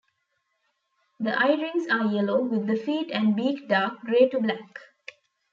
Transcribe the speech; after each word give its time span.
Their 1.19 1.37
eye-rings 1.37 1.87
are 1.91 2.07
yellow, 2.11 2.41
with 2.41 2.65
the 2.65 2.75
feet 2.75 3.11
and 3.11 3.35
beak 3.35 3.67
dark 3.69 3.99
gray 3.99 4.27
to 4.29 4.39
black. 4.39 4.79